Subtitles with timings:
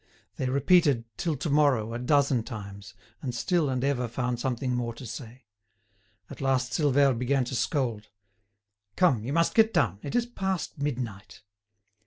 [0.37, 4.95] They repeated "till to morrow!" a dozen times, and still and ever found something more
[4.95, 5.45] to say.
[6.27, 8.07] At last Silvère began to scold.
[8.95, 11.43] "Come, you must get down, it is past midnight."